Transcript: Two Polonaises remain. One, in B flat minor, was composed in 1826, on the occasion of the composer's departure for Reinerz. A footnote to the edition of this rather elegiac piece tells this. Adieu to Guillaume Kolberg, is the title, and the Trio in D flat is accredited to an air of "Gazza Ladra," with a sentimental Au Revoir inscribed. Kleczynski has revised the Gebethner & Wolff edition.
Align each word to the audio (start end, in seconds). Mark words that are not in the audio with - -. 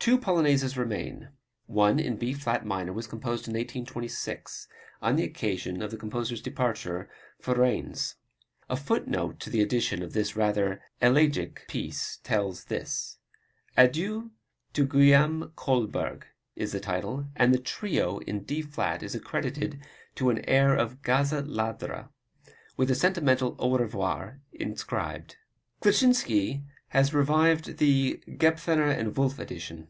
Two 0.00 0.16
Polonaises 0.18 0.78
remain. 0.78 1.28
One, 1.66 1.98
in 1.98 2.16
B 2.16 2.32
flat 2.32 2.64
minor, 2.64 2.94
was 2.94 3.06
composed 3.06 3.46
in 3.46 3.52
1826, 3.52 4.66
on 5.02 5.16
the 5.16 5.22
occasion 5.22 5.82
of 5.82 5.90
the 5.90 5.98
composer's 5.98 6.40
departure 6.40 7.10
for 7.38 7.54
Reinerz. 7.54 8.14
A 8.70 8.76
footnote 8.78 9.38
to 9.40 9.50
the 9.50 9.60
edition 9.60 10.02
of 10.02 10.14
this 10.14 10.34
rather 10.34 10.80
elegiac 11.02 11.66
piece 11.68 12.20
tells 12.24 12.64
this. 12.66 13.18
Adieu 13.76 14.30
to 14.72 14.86
Guillaume 14.86 15.52
Kolberg, 15.56 16.24
is 16.56 16.72
the 16.72 16.80
title, 16.80 17.26
and 17.36 17.52
the 17.54 17.58
Trio 17.58 18.16
in 18.20 18.44
D 18.44 18.62
flat 18.62 19.02
is 19.02 19.14
accredited 19.14 19.78
to 20.14 20.30
an 20.30 20.42
air 20.46 20.74
of 20.74 21.02
"Gazza 21.02 21.42
Ladra," 21.42 22.08
with 22.78 22.90
a 22.90 22.94
sentimental 22.94 23.56
Au 23.58 23.76
Revoir 23.76 24.40
inscribed. 24.54 25.36
Kleczynski 25.82 26.64
has 26.92 27.12
revised 27.12 27.76
the 27.76 28.24
Gebethner 28.26 28.96
& 29.14 29.14
Wolff 29.14 29.38
edition. 29.38 29.88